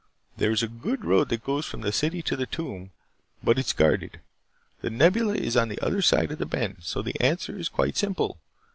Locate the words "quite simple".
7.69-8.39